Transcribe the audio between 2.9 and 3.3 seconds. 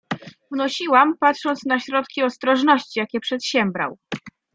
jakie